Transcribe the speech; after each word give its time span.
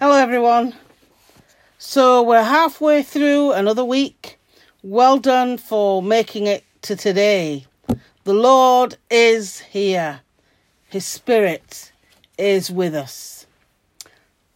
Hello, 0.00 0.14
everyone. 0.14 0.76
So, 1.76 2.22
we're 2.22 2.44
halfway 2.44 3.02
through 3.02 3.50
another 3.50 3.84
week. 3.84 4.38
Well 4.80 5.18
done 5.18 5.58
for 5.58 6.04
making 6.04 6.46
it 6.46 6.64
to 6.82 6.94
today. 6.94 7.66
The 8.22 8.32
Lord 8.32 8.96
is 9.10 9.58
here, 9.58 10.20
His 10.88 11.04
Spirit 11.04 11.90
is 12.38 12.70
with 12.70 12.94
us. 12.94 13.48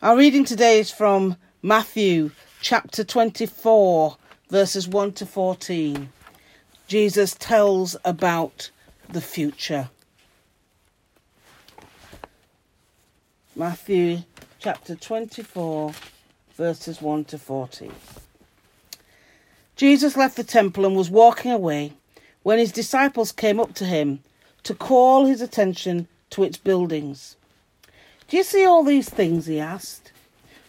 Our 0.00 0.16
reading 0.16 0.44
today 0.44 0.78
is 0.78 0.92
from 0.92 1.34
Matthew 1.60 2.30
chapter 2.60 3.02
24, 3.02 4.16
verses 4.48 4.86
1 4.86 5.12
to 5.14 5.26
14. 5.26 6.08
Jesus 6.86 7.34
tells 7.34 7.96
about 8.04 8.70
the 9.08 9.20
future. 9.20 9.90
Matthew 13.56 14.22
chapter 14.62 14.94
24, 14.94 15.92
verses 16.54 17.02
1 17.02 17.24
to 17.24 17.36
14. 17.36 17.90
Jesus 19.74 20.16
left 20.16 20.36
the 20.36 20.44
temple 20.44 20.86
and 20.86 20.94
was 20.94 21.10
walking 21.10 21.50
away 21.50 21.94
when 22.44 22.60
his 22.60 22.70
disciples 22.70 23.32
came 23.32 23.58
up 23.58 23.74
to 23.74 23.84
him 23.84 24.20
to 24.62 24.72
call 24.72 25.26
his 25.26 25.40
attention 25.40 26.06
to 26.30 26.44
its 26.44 26.58
buildings. 26.58 27.34
Do 28.28 28.36
you 28.36 28.44
see 28.44 28.64
all 28.64 28.84
these 28.84 29.08
things? 29.08 29.46
he 29.46 29.58
asked. 29.58 30.12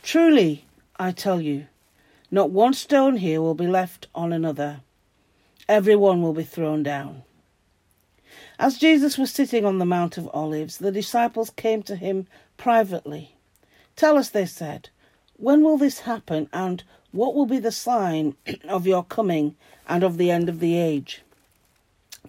Truly, 0.01 0.65
I 0.97 1.11
tell 1.11 1.39
you, 1.39 1.67
not 2.31 2.49
one 2.49 2.73
stone 2.73 3.17
here 3.17 3.41
will 3.41 3.53
be 3.53 3.67
left 3.67 4.07
on 4.15 4.33
another. 4.33 4.79
Every 5.69 5.95
one 5.95 6.23
will 6.23 6.33
be 6.33 6.43
thrown 6.43 6.81
down. 6.81 7.21
As 8.57 8.79
Jesus 8.79 9.19
was 9.19 9.29
sitting 9.29 9.65
on 9.65 9.77
the 9.77 9.85
Mount 9.85 10.17
of 10.17 10.31
Olives, 10.33 10.79
the 10.79 10.91
disciples 10.91 11.51
came 11.51 11.83
to 11.83 11.95
him 11.95 12.25
privately. 12.57 13.32
Tell 13.95 14.17
us, 14.17 14.29
they 14.29 14.45
said, 14.45 14.89
when 15.37 15.63
will 15.63 15.77
this 15.77 15.99
happen, 15.99 16.49
and 16.53 16.83
what 17.11 17.35
will 17.35 17.45
be 17.45 17.59
the 17.59 17.71
sign 17.71 18.35
of 18.67 18.87
your 18.87 19.03
coming 19.03 19.55
and 19.87 20.03
of 20.03 20.17
the 20.17 20.31
end 20.31 20.49
of 20.49 20.59
the 20.59 20.77
age? 20.77 21.21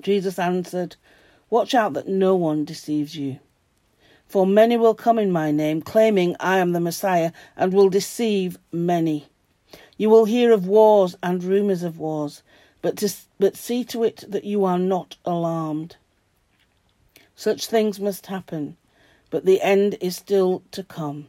Jesus 0.01 0.39
answered, 0.39 0.97
Watch 1.51 1.75
out 1.75 1.93
that 1.93 2.09
no 2.09 2.35
one 2.35 2.65
deceives 2.65 3.17
you. 3.17 3.39
For 4.27 4.47
many 4.47 4.77
will 4.77 4.95
come 4.95 5.19
in 5.19 5.31
my 5.31 5.53
name, 5.53 5.81
claiming 5.81 6.35
I 6.41 6.59
am 6.59 6.73
the 6.73 6.81
Messiah, 6.81 7.33
and 7.57 7.73
will 7.73 7.89
deceive 7.89 8.59
many. 8.73 9.29
You 9.97 10.11
will 10.11 10.25
hear 10.25 10.53
of 10.53 10.67
wars 10.67 11.17
and 11.23 11.45
rumours 11.45 11.83
of 11.83 11.99
wars, 11.99 12.43
but, 12.83 12.97
to, 12.99 13.15
but 13.39 13.57
see 13.57 13.85
to 13.85 14.03
it 14.03 14.25
that 14.29 14.45
you 14.45 14.65
are 14.65 14.79
not 14.79 15.17
alarmed. 15.25 15.97
Such 17.37 17.67
things 17.67 18.01
must 18.01 18.27
happen, 18.27 18.77
but 19.31 19.45
the 19.45 19.63
end 19.63 19.97
is 20.01 20.17
still 20.17 20.63
to 20.73 20.83
come. 20.83 21.29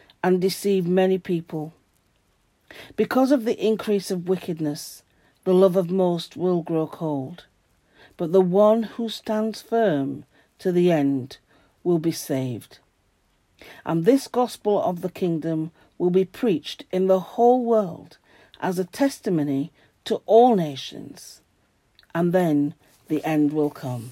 and 0.23 0.39
deceive 0.39 0.87
many 0.87 1.17
people. 1.17 1.73
Because 2.95 3.31
of 3.31 3.45
the 3.45 3.59
increase 3.59 4.11
of 4.11 4.29
wickedness, 4.29 5.03
the 5.43 5.53
love 5.53 5.75
of 5.75 5.89
most 5.89 6.37
will 6.37 6.61
grow 6.61 6.87
cold, 6.87 7.45
but 8.17 8.31
the 8.31 8.41
one 8.41 8.83
who 8.83 9.09
stands 9.09 9.61
firm 9.61 10.25
to 10.59 10.71
the 10.71 10.91
end 10.91 11.37
will 11.83 11.99
be 11.99 12.11
saved. 12.11 12.79
And 13.85 14.05
this 14.05 14.27
gospel 14.27 14.81
of 14.81 15.01
the 15.01 15.09
kingdom 15.09 15.71
will 15.97 16.09
be 16.09 16.25
preached 16.25 16.85
in 16.91 17.07
the 17.07 17.19
whole 17.19 17.63
world 17.63 18.17
as 18.59 18.77
a 18.77 18.85
testimony 18.85 19.71
to 20.05 20.21
all 20.25 20.55
nations, 20.55 21.41
and 22.13 22.33
then 22.33 22.73
the 23.07 23.23
end 23.23 23.53
will 23.53 23.69
come. 23.69 24.11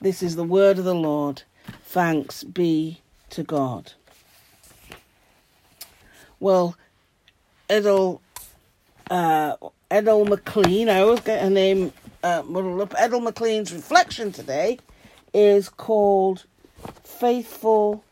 This 0.00 0.22
is 0.22 0.36
the 0.36 0.44
word 0.44 0.78
of 0.78 0.84
the 0.84 0.94
Lord. 0.94 1.42
Thanks 1.84 2.44
be 2.44 3.00
to 3.30 3.42
God. 3.42 3.92
Well, 6.40 6.76
Edel, 7.68 8.20
uh, 9.10 9.56
Edel 9.90 10.26
McClean, 10.26 10.88
I 10.88 11.00
always 11.00 11.20
get 11.20 11.42
her 11.42 11.50
name 11.50 11.92
uh, 12.22 12.42
muddled 12.44 12.80
up. 12.80 12.94
Edel 12.98 13.20
McClean's 13.20 13.72
reflection 13.72 14.32
today 14.32 14.78
is 15.32 15.68
called 15.68 16.44
Faithful 17.02 18.04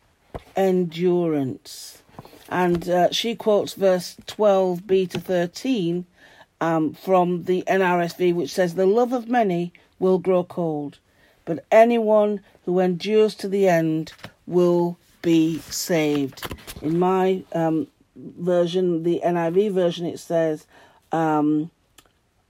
Endurance. 0.56 2.02
And 2.48 2.88
uh, 2.88 3.10
she 3.10 3.34
quotes 3.34 3.74
verse 3.74 4.16
12b 4.26 5.10
to 5.10 5.20
13 5.20 6.04
um, 6.60 6.92
from 6.94 7.44
the 7.44 7.64
NRSV, 7.66 8.34
which 8.34 8.52
says, 8.52 8.74
The 8.74 8.86
love 8.86 9.12
of 9.12 9.28
many 9.28 9.72
will 9.98 10.18
grow 10.18 10.44
cold, 10.44 10.98
but 11.44 11.64
anyone 11.72 12.40
who 12.64 12.78
endures 12.78 13.34
to 13.36 13.48
the 13.48 13.68
end 13.68 14.12
will 14.46 14.98
be 15.22 15.58
saved. 15.60 16.54
In 16.82 16.98
my 16.98 17.42
um, 17.52 17.86
version, 18.16 19.02
the 19.02 19.20
NIV 19.24 19.72
version, 19.72 20.06
it 20.06 20.18
says, 20.18 20.66
um, 21.10 21.70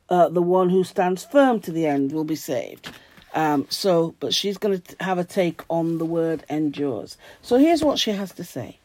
uh, 0.08 0.28
the 0.28 0.42
one 0.42 0.70
who 0.70 0.84
stands 0.84 1.24
firm 1.24 1.60
to 1.60 1.72
the 1.72 1.86
end 1.86 2.12
will 2.12 2.24
be 2.24 2.36
saved. 2.36 2.90
Um, 3.34 3.66
so, 3.70 4.14
but 4.20 4.34
she's 4.34 4.58
going 4.58 4.80
to 4.80 4.96
have 5.00 5.18
a 5.18 5.24
take 5.24 5.62
on 5.70 5.98
the 5.98 6.04
word 6.04 6.44
endures. 6.50 7.16
So 7.40 7.56
here's 7.56 7.82
what 7.82 7.98
she 7.98 8.10
has 8.10 8.32
to 8.32 8.44
say. 8.44 8.78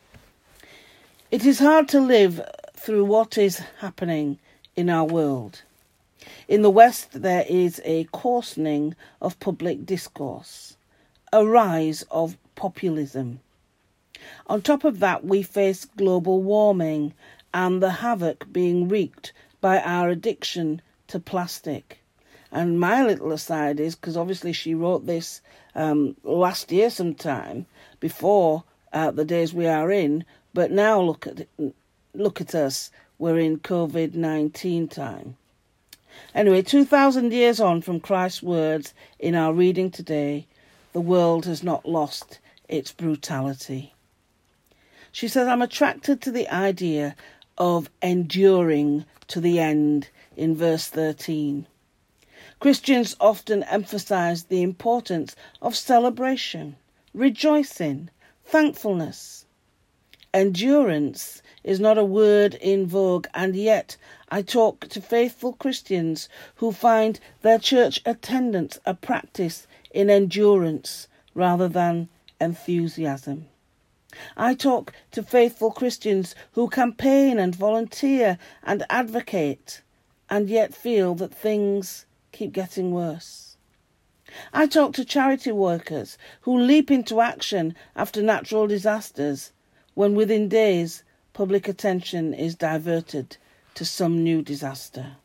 It 1.30 1.46
is 1.46 1.60
hard 1.60 1.90
to 1.90 2.00
live 2.00 2.42
through 2.74 3.04
what 3.04 3.38
is 3.38 3.62
happening 3.80 4.40
in 4.76 4.90
our 4.90 5.04
world. 5.04 5.64
In 6.48 6.62
the 6.62 6.70
West, 6.70 7.22
there 7.22 7.46
is 7.50 7.82
a 7.84 8.06
coarsening 8.06 8.96
of 9.22 9.40
public 9.42 9.86
discourse, 9.86 10.78
a 11.34 11.46
rise 11.46 12.06
of 12.10 12.38
populism, 12.56 13.42
on 14.48 14.62
top 14.62 14.84
of 14.84 15.00
that, 15.00 15.26
we 15.26 15.42
face 15.42 15.86
global 15.86 16.42
warming 16.42 17.14
and 17.54 17.82
the 17.82 17.92
havoc 17.92 18.52
being 18.52 18.88
wreaked 18.88 19.34
by 19.62 19.80
our 19.82 20.10
addiction 20.10 20.82
to 21.08 21.20
plastic. 21.20 22.00
And 22.52 22.80
my 22.80 23.06
little 23.06 23.32
aside 23.32 23.80
is 23.80 23.96
because 23.96 24.16
obviously 24.16 24.54
she 24.54 24.74
wrote 24.74 25.06
this 25.06 25.42
um, 25.76 26.16
last 26.24 26.72
year 26.72 26.90
sometime 26.90 27.66
before 28.00 28.64
uh, 28.94 29.12
the 29.12 29.26
days 29.26 29.54
we 29.54 29.68
are 29.68 29.92
in, 29.92 30.24
but 30.54 30.72
now 30.72 31.02
look 31.02 31.28
at 31.28 31.48
look 32.14 32.42
at 32.42 32.56
us. 32.56 32.90
We're 33.20 33.40
in 33.40 33.60
COVID 33.60 34.16
nineteen 34.16 34.88
time. 34.88 35.36
Anyway, 36.34 36.62
two 36.62 36.86
thousand 36.86 37.34
years 37.34 37.60
on 37.60 37.82
from 37.82 38.00
Christ's 38.00 38.42
words 38.42 38.94
in 39.20 39.36
our 39.36 39.54
reading 39.54 39.92
today, 39.92 40.48
the 40.94 41.02
world 41.02 41.46
has 41.46 41.64
not 41.64 41.86
lost 41.86 42.40
its 42.70 42.92
brutality. 42.92 43.94
She 45.20 45.28
says, 45.28 45.48
I'm 45.48 45.64
attracted 45.64 46.22
to 46.22 46.32
the 46.32 46.48
idea 46.48 47.16
of 47.58 47.90
enduring 48.04 49.06
to 49.30 49.42
the 49.42 49.60
end 49.60 50.10
in 50.36 50.56
verse 50.56 50.90
13. 50.90 51.66
Christians 52.60 53.16
often 53.20 53.64
emphasize 53.64 54.44
the 54.44 54.62
importance 54.62 55.36
of 55.60 55.76
celebration, 55.76 56.76
rejoicing, 57.16 58.12
thankfulness. 58.46 59.48
Endurance 60.36 61.42
is 61.64 61.80
not 61.80 61.98
a 61.98 62.06
word 62.06 62.54
in 62.54 62.86
vogue, 62.86 63.26
and 63.34 63.56
yet 63.56 63.98
I 64.30 64.44
talk 64.44 64.88
to 64.90 65.02
faithful 65.02 65.54
Christians 65.54 66.30
who 66.58 66.72
find 66.72 67.20
their 67.42 67.58
church 67.58 68.02
attendance 68.06 68.78
a 68.86 68.94
practice 68.94 69.66
in 69.90 70.12
endurance 70.12 71.08
rather 71.34 71.68
than 71.68 72.10
enthusiasm. 72.40 73.48
I 74.36 74.54
talk 74.54 74.94
to 75.12 75.24
faithful 75.24 75.72
Christians 75.72 76.36
who 76.54 76.70
campaign 76.70 77.40
and 77.40 77.56
volunteer 77.56 78.38
and 78.64 78.84
advocate 78.90 79.82
and 80.30 80.50
yet 80.50 80.74
feel 80.74 81.16
that 81.16 81.34
things 81.34 82.06
keep 82.32 82.52
getting 82.52 82.92
worse. 82.92 83.58
I 84.54 84.68
talk 84.68 84.94
to 84.94 85.06
charity 85.06 85.52
workers 85.52 86.18
who 86.42 86.60
leap 86.60 86.92
into 86.92 87.22
action 87.22 87.76
after 87.96 88.22
natural 88.22 88.68
disasters 88.68 89.52
when 89.94 90.16
within 90.16 90.50
days 90.50 91.04
public 91.34 91.68
attention 91.68 92.34
is 92.34 92.56
diverted 92.56 93.38
to 93.76 93.86
some 93.86 94.24
new 94.24 94.42
disaster. 94.42 95.18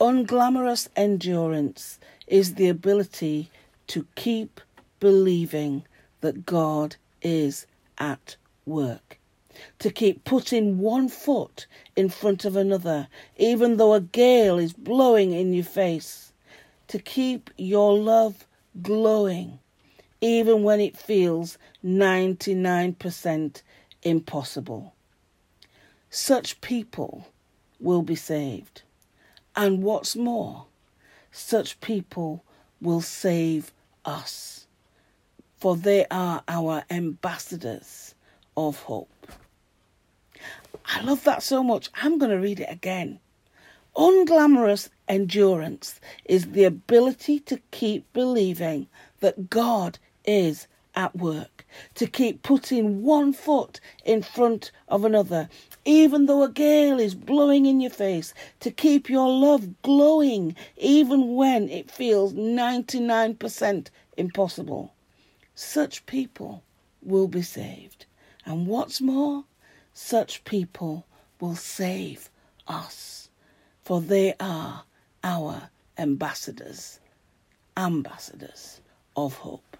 Unglamorous 0.00 0.88
endurance 0.94 1.98
is 2.26 2.54
the 2.54 2.68
ability 2.68 3.50
to 3.88 4.06
keep 4.14 4.60
believing 5.00 5.84
that 6.20 6.46
God 6.46 6.96
is 7.22 7.66
at 7.98 8.36
work 8.66 9.18
to 9.78 9.90
keep 9.90 10.24
putting 10.24 10.78
one 10.78 11.08
foot 11.08 11.66
in 11.96 12.08
front 12.08 12.44
of 12.44 12.56
another, 12.56 13.08
even 13.36 13.76
though 13.76 13.94
a 13.94 14.00
gale 14.00 14.58
is 14.58 14.72
blowing 14.72 15.32
in 15.32 15.52
your 15.52 15.64
face, 15.64 16.32
to 16.88 16.98
keep 16.98 17.50
your 17.56 17.96
love 17.98 18.46
glowing, 18.82 19.58
even 20.20 20.62
when 20.62 20.80
it 20.80 20.96
feels 20.96 21.58
99% 21.84 23.62
impossible. 24.02 24.94
Such 26.10 26.60
people 26.60 27.28
will 27.80 28.02
be 28.02 28.16
saved. 28.16 28.82
And 29.54 29.82
what's 29.82 30.16
more, 30.16 30.66
such 31.32 31.80
people 31.80 32.44
will 32.80 33.00
save 33.00 33.72
us, 34.04 34.57
for 35.58 35.76
they 35.76 36.06
are 36.10 36.42
our 36.48 36.84
ambassadors 36.90 38.14
of 38.56 38.80
hope. 38.82 39.10
I 40.84 41.02
love 41.02 41.24
that 41.24 41.42
so 41.42 41.62
much. 41.62 41.90
I'm 41.94 42.18
going 42.18 42.30
to 42.30 42.38
read 42.38 42.60
it 42.60 42.70
again. 42.70 43.20
Unglamorous 43.96 44.88
endurance 45.08 46.00
is 46.24 46.52
the 46.52 46.64
ability 46.64 47.40
to 47.40 47.60
keep 47.72 48.10
believing 48.12 48.86
that 49.20 49.50
God 49.50 49.98
is 50.24 50.68
at 50.94 51.16
work, 51.16 51.64
to 51.94 52.06
keep 52.06 52.42
putting 52.42 53.02
one 53.02 53.32
foot 53.32 53.80
in 54.04 54.22
front 54.22 54.70
of 54.88 55.04
another, 55.04 55.48
even 55.84 56.26
though 56.26 56.42
a 56.42 56.48
gale 56.48 56.98
is 57.00 57.14
blowing 57.14 57.66
in 57.66 57.80
your 57.80 57.90
face, 57.90 58.34
to 58.60 58.70
keep 58.70 59.08
your 59.08 59.28
love 59.28 59.82
glowing, 59.82 60.54
even 60.76 61.34
when 61.34 61.68
it 61.68 61.90
feels 61.90 62.34
99% 62.34 63.88
impossible. 64.16 64.92
Such 65.60 66.06
people 66.06 66.62
will 67.02 67.26
be 67.26 67.42
saved. 67.42 68.06
And 68.46 68.68
what's 68.68 69.00
more, 69.00 69.42
such 69.92 70.44
people 70.44 71.04
will 71.40 71.56
save 71.56 72.30
us, 72.68 73.28
for 73.82 74.00
they 74.00 74.34
are 74.38 74.84
our 75.24 75.70
ambassadors, 75.98 77.00
ambassadors 77.76 78.80
of 79.16 79.38
hope. 79.38 79.76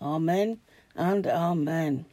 Amen 0.00 0.60
and 0.94 1.26
amen. 1.26 2.06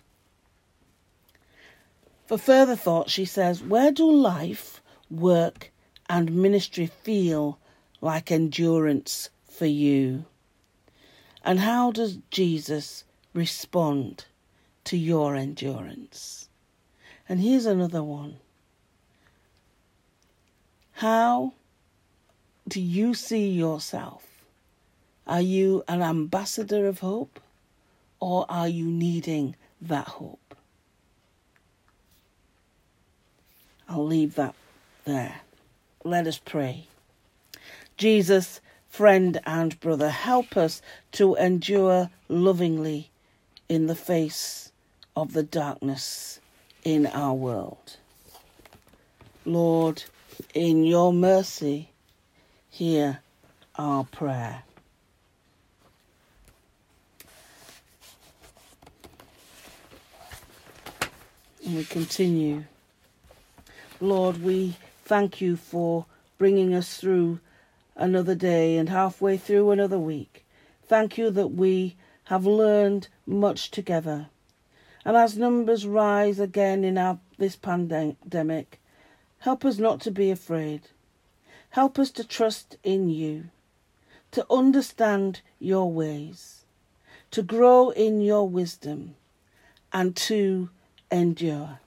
For 2.25 2.38
further 2.38 2.75
thought, 2.75 3.09
she 3.09 3.23
says, 3.23 3.63
Where 3.63 3.94
do 3.94 4.11
life, 4.11 4.81
work, 5.09 5.71
and 6.09 6.33
ministry 6.35 6.88
feel 6.88 7.59
like 8.01 8.29
endurance 8.29 9.29
for 9.45 9.67
you? 9.67 10.25
And 11.43 11.59
how 11.59 11.91
does 11.91 12.19
Jesus 12.31 13.03
respond 13.33 14.25
to 14.85 14.97
your 14.97 15.35
endurance? 15.35 16.47
And 17.27 17.39
here's 17.39 17.65
another 17.65 18.03
one. 18.03 18.37
How 20.93 21.53
do 22.67 22.79
you 22.79 23.13
see 23.13 23.49
yourself? 23.49 24.25
Are 25.25 25.41
you 25.41 25.83
an 25.87 26.01
ambassador 26.01 26.87
of 26.87 26.99
hope 26.99 27.39
or 28.19 28.45
are 28.49 28.67
you 28.67 28.85
needing 28.85 29.55
that 29.81 30.07
hope? 30.07 30.55
I'll 33.87 34.05
leave 34.05 34.35
that 34.35 34.55
there. 35.05 35.41
Let 36.03 36.27
us 36.27 36.37
pray. 36.37 36.87
Jesus, 37.97 38.61
friend 38.93 39.41
and 39.43 39.79
brother, 39.79 40.11
help 40.11 40.55
us 40.55 40.79
to 41.11 41.33
endure 41.33 42.11
lovingly 42.29 43.09
in 43.67 43.87
the 43.87 43.95
face 43.95 44.71
of 45.15 45.33
the 45.33 45.41
darkness 45.41 46.39
in 46.83 47.07
our 47.07 47.33
world. 47.33 47.97
Lord, 49.45 50.03
in 50.53 50.83
your 50.83 51.11
mercy, 51.11 51.89
hear 52.69 53.21
our 53.79 54.03
prayer. 54.03 54.61
And 61.65 61.77
we 61.77 61.83
continue. 61.85 62.65
Lord, 63.99 64.43
we 64.43 64.75
thank 65.03 65.41
you 65.41 65.55
for 65.55 66.05
bringing 66.37 66.75
us 66.75 66.97
through 66.97 67.39
another 67.95 68.35
day 68.35 68.77
and 68.77 68.89
halfway 68.89 69.37
through 69.37 69.71
another 69.71 69.99
week. 69.99 70.45
Thank 70.85 71.17
you 71.17 71.31
that 71.31 71.49
we 71.49 71.95
have 72.25 72.45
learned 72.45 73.07
much 73.25 73.71
together. 73.71 74.27
And 75.05 75.17
as 75.17 75.37
numbers 75.37 75.85
rise 75.85 76.39
again 76.39 76.83
in 76.83 76.97
our, 76.97 77.19
this 77.37 77.55
pandemic, 77.55 78.79
help 79.39 79.65
us 79.65 79.77
not 79.77 79.99
to 80.01 80.11
be 80.11 80.31
afraid. 80.31 80.89
Help 81.71 81.97
us 81.97 82.11
to 82.11 82.23
trust 82.23 82.77
in 82.83 83.09
you, 83.09 83.45
to 84.31 84.45
understand 84.49 85.41
your 85.59 85.91
ways, 85.91 86.65
to 87.31 87.41
grow 87.41 87.89
in 87.89 88.21
your 88.21 88.47
wisdom, 88.47 89.15
and 89.91 90.15
to 90.15 90.69
endure. 91.11 91.79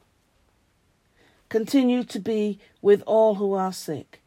Continue 1.48 2.02
to 2.04 2.18
be 2.18 2.58
with 2.82 3.02
all 3.06 3.36
who 3.36 3.52
are 3.52 3.72
sick. 3.72 4.20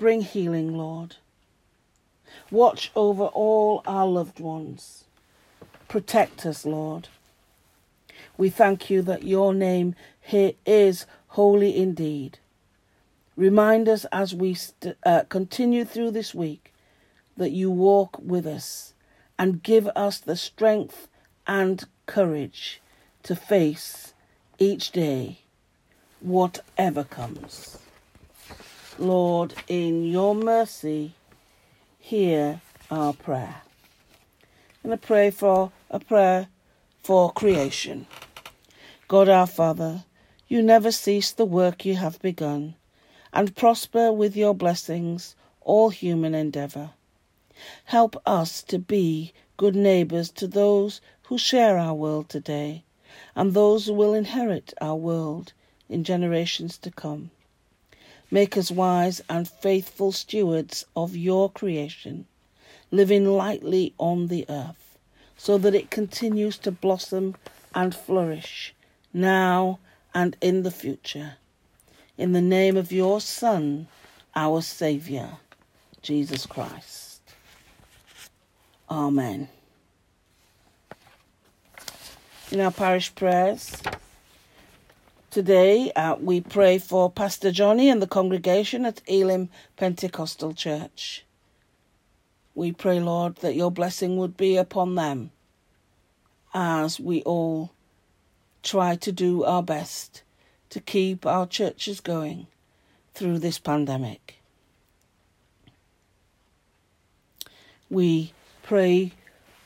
Bring 0.00 0.22
healing, 0.22 0.78
Lord. 0.78 1.16
Watch 2.50 2.90
over 2.96 3.24
all 3.24 3.82
our 3.84 4.06
loved 4.06 4.40
ones. 4.40 5.04
Protect 5.88 6.46
us, 6.46 6.64
Lord. 6.64 7.08
We 8.38 8.48
thank 8.48 8.88
you 8.88 9.02
that 9.02 9.24
your 9.24 9.52
name 9.52 9.94
here 10.22 10.52
is 10.64 11.04
holy 11.28 11.76
indeed. 11.76 12.38
Remind 13.36 13.90
us 13.90 14.06
as 14.10 14.34
we 14.34 14.54
st- 14.54 14.96
uh, 15.04 15.24
continue 15.28 15.84
through 15.84 16.12
this 16.12 16.34
week 16.34 16.72
that 17.36 17.50
you 17.50 17.70
walk 17.70 18.18
with 18.22 18.46
us 18.46 18.94
and 19.38 19.62
give 19.62 19.86
us 19.88 20.18
the 20.18 20.34
strength 20.34 21.08
and 21.46 21.84
courage 22.06 22.80
to 23.24 23.36
face 23.36 24.14
each 24.58 24.92
day 24.92 25.40
whatever 26.20 27.04
comes. 27.04 27.76
Lord, 29.00 29.54
in 29.66 30.04
your 30.04 30.34
mercy, 30.34 31.14
hear 31.98 32.60
our 32.90 33.14
prayer. 33.14 33.62
And 34.84 34.92
I 34.92 34.96
pray 34.96 35.30
for 35.30 35.72
a 35.90 35.98
prayer 35.98 36.48
for 37.02 37.32
creation. 37.32 38.06
God 39.08 39.30
our 39.30 39.46
Father, 39.46 40.04
you 40.48 40.60
never 40.60 40.92
cease 40.92 41.32
the 41.32 41.46
work 41.46 41.86
you 41.86 41.96
have 41.96 42.20
begun, 42.20 42.74
and 43.32 43.56
prosper 43.56 44.12
with 44.12 44.36
your 44.36 44.54
blessings 44.54 45.34
all 45.62 45.88
human 45.88 46.34
endeavour. 46.34 46.90
Help 47.86 48.20
us 48.26 48.62
to 48.64 48.78
be 48.78 49.32
good 49.56 49.74
neighbours 49.74 50.28
to 50.32 50.46
those 50.46 51.00
who 51.22 51.38
share 51.38 51.78
our 51.78 51.94
world 51.94 52.28
today, 52.28 52.84
and 53.34 53.54
those 53.54 53.86
who 53.86 53.94
will 53.94 54.12
inherit 54.12 54.74
our 54.78 54.96
world 54.96 55.54
in 55.88 56.04
generations 56.04 56.76
to 56.76 56.90
come. 56.90 57.30
Make 58.30 58.56
us 58.56 58.70
wise 58.70 59.20
and 59.28 59.48
faithful 59.48 60.12
stewards 60.12 60.84
of 60.94 61.16
your 61.16 61.50
creation, 61.50 62.26
living 62.90 63.26
lightly 63.26 63.94
on 63.98 64.28
the 64.28 64.46
earth, 64.48 64.98
so 65.36 65.58
that 65.58 65.74
it 65.74 65.90
continues 65.90 66.56
to 66.58 66.70
blossom 66.70 67.34
and 67.74 67.94
flourish 67.94 68.74
now 69.12 69.78
and 70.14 70.36
in 70.40 70.62
the 70.62 70.70
future. 70.70 71.34
In 72.16 72.32
the 72.32 72.40
name 72.40 72.76
of 72.76 72.92
your 72.92 73.20
Son, 73.20 73.88
our 74.36 74.60
Saviour, 74.60 75.38
Jesus 76.02 76.46
Christ. 76.46 77.20
Amen. 78.88 79.48
In 82.50 82.60
our 82.60 82.72
parish 82.72 83.14
prayers, 83.14 83.80
Today, 85.30 85.92
uh, 85.92 86.16
we 86.20 86.40
pray 86.40 86.78
for 86.78 87.08
Pastor 87.08 87.52
Johnny 87.52 87.88
and 87.88 88.02
the 88.02 88.08
congregation 88.08 88.84
at 88.84 89.00
Elim 89.06 89.48
Pentecostal 89.76 90.54
Church. 90.54 91.24
We 92.56 92.72
pray, 92.72 92.98
Lord, 92.98 93.36
that 93.36 93.54
your 93.54 93.70
blessing 93.70 94.16
would 94.16 94.36
be 94.36 94.56
upon 94.56 94.96
them 94.96 95.30
as 96.52 96.98
we 96.98 97.22
all 97.22 97.70
try 98.64 98.96
to 98.96 99.12
do 99.12 99.44
our 99.44 99.62
best 99.62 100.24
to 100.70 100.80
keep 100.80 101.24
our 101.24 101.46
churches 101.46 102.00
going 102.00 102.48
through 103.14 103.38
this 103.38 103.60
pandemic. 103.60 104.40
We 107.88 108.32
pray 108.64 109.12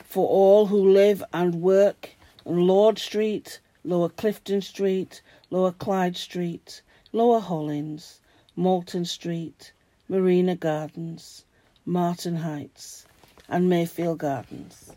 for 0.04 0.28
all 0.28 0.66
who 0.66 0.90
live 0.92 1.24
and 1.32 1.62
work 1.62 2.10
on 2.44 2.66
Lord 2.66 2.98
Street, 2.98 3.60
Lower 3.84 4.08
Clifton 4.08 4.62
Street, 4.62 5.20
Lower 5.50 5.72
Clyde 5.72 6.16
Street, 6.16 6.80
Lower 7.12 7.40
Hollins, 7.40 8.20
Malton 8.56 9.04
Street, 9.04 9.72
Marina 10.08 10.56
Gardens, 10.56 11.44
Martin 11.84 12.36
Heights, 12.36 13.06
and 13.48 13.68
Mayfield 13.68 14.18
Gardens. 14.18 14.92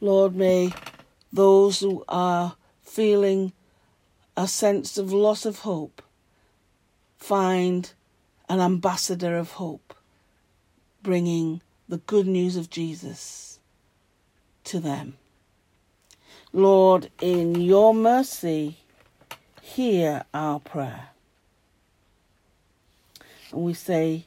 Lord, 0.00 0.36
may 0.36 0.72
those 1.32 1.80
who 1.80 2.04
are 2.08 2.56
feeling 2.82 3.52
a 4.36 4.46
sense 4.46 4.98
of 4.98 5.12
loss 5.12 5.46
of 5.46 5.60
hope 5.60 6.02
find 7.16 7.92
an 8.48 8.60
ambassador 8.60 9.36
of 9.38 9.52
hope, 9.52 9.94
bringing 11.02 11.62
the 11.88 11.98
good 11.98 12.26
news 12.26 12.56
of 12.56 12.68
Jesus 12.68 13.58
to 14.64 14.80
them. 14.80 15.16
Lord, 16.54 17.10
in 17.22 17.62
your 17.62 17.94
mercy, 17.94 18.76
hear 19.62 20.24
our 20.34 20.60
prayer. 20.60 21.08
And 23.50 23.62
we 23.62 23.72
say 23.72 24.26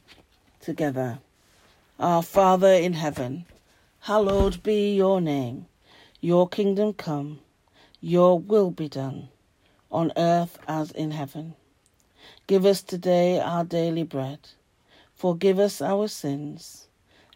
together, 0.60 1.20
Our 2.00 2.24
Father 2.24 2.72
in 2.72 2.94
heaven, 2.94 3.44
hallowed 4.00 4.60
be 4.64 4.96
your 4.96 5.20
name. 5.20 5.66
Your 6.20 6.48
kingdom 6.48 6.94
come, 6.94 7.38
your 8.00 8.40
will 8.40 8.72
be 8.72 8.88
done, 8.88 9.28
on 9.92 10.10
earth 10.16 10.58
as 10.66 10.90
in 10.90 11.12
heaven. 11.12 11.54
Give 12.48 12.66
us 12.66 12.82
today 12.82 13.38
our 13.38 13.62
daily 13.62 14.02
bread. 14.02 14.40
Forgive 15.14 15.60
us 15.60 15.80
our 15.80 16.08
sins, 16.08 16.88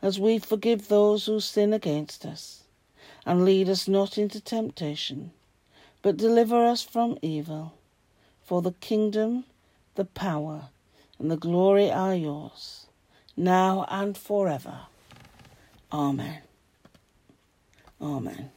as 0.03 0.19
we 0.19 0.41
forgive 0.41 0.89
those 0.89 1.27
who 1.27 1.39
sin 1.39 1.73
against 1.73 2.27
us. 2.27 2.60
And 3.27 3.45
lead 3.45 3.69
us 3.69 3.87
not 3.87 4.19
into 4.19 4.41
temptation, 4.41 5.33
but 6.03 6.17
deliver 6.17 6.65
us 6.65 6.83
from 6.83 7.19
evil. 7.23 7.75
For 8.43 8.63
the 8.63 8.73
kingdom, 8.73 9.45
the 9.95 10.05
power, 10.05 10.71
and 11.19 11.31
the 11.31 11.37
glory 11.37 11.91
are 11.91 12.15
yours, 12.15 12.87
now 13.37 13.87
and 13.89 14.17
forever. 14.17 14.81
Amen. 15.93 16.39
Amen. 18.01 18.51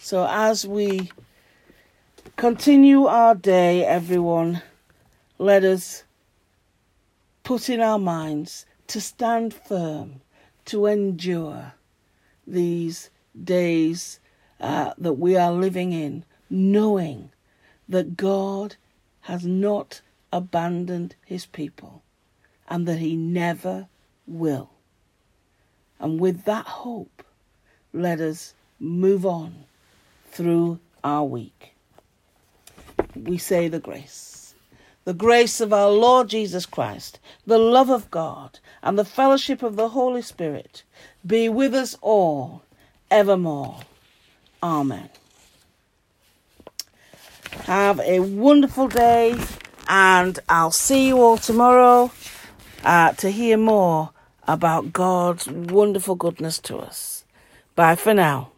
So 0.00 0.26
as 0.30 0.66
we 0.66 1.10
Continue 2.38 3.06
our 3.06 3.34
day, 3.34 3.84
everyone. 3.84 4.62
Let 5.38 5.64
us 5.64 6.04
put 7.42 7.68
in 7.68 7.80
our 7.80 7.98
minds 7.98 8.64
to 8.86 9.00
stand 9.00 9.52
firm, 9.52 10.20
to 10.66 10.86
endure 10.86 11.72
these 12.52 13.10
days 13.44 14.20
uh, 14.60 14.92
that 14.98 15.14
we 15.14 15.36
are 15.36 15.52
living 15.52 15.92
in, 15.92 16.24
knowing 16.50 17.30
that 17.88 18.16
God 18.16 18.76
has 19.22 19.44
not 19.44 20.00
abandoned 20.32 21.14
his 21.24 21.46
people 21.46 22.02
and 22.68 22.86
that 22.86 22.98
he 22.98 23.16
never 23.16 23.88
will. 24.26 24.70
And 26.00 26.20
with 26.20 26.44
that 26.44 26.66
hope, 26.66 27.22
let 27.92 28.20
us 28.20 28.54
move 28.78 29.24
on 29.26 29.54
through 30.30 30.78
our 31.02 31.24
week 31.24 31.74
we 33.24 33.38
say 33.38 33.68
the 33.68 33.80
grace. 33.80 34.47
The 35.08 35.14
grace 35.14 35.62
of 35.62 35.72
our 35.72 35.88
Lord 35.88 36.28
Jesus 36.28 36.66
Christ, 36.66 37.18
the 37.46 37.56
love 37.56 37.88
of 37.88 38.10
God, 38.10 38.58
and 38.82 38.98
the 38.98 39.06
fellowship 39.06 39.62
of 39.62 39.74
the 39.74 39.88
Holy 39.88 40.20
Spirit 40.20 40.82
be 41.26 41.48
with 41.48 41.74
us 41.74 41.96
all 42.02 42.60
evermore. 43.10 43.78
Amen. 44.62 45.08
Have 47.64 48.00
a 48.00 48.20
wonderful 48.20 48.86
day, 48.86 49.34
and 49.88 50.38
I'll 50.46 50.70
see 50.70 51.06
you 51.06 51.22
all 51.22 51.38
tomorrow 51.38 52.12
uh, 52.84 53.12
to 53.12 53.30
hear 53.30 53.56
more 53.56 54.10
about 54.46 54.92
God's 54.92 55.48
wonderful 55.48 56.16
goodness 56.16 56.58
to 56.58 56.76
us. 56.76 57.24
Bye 57.74 57.96
for 57.96 58.12
now. 58.12 58.50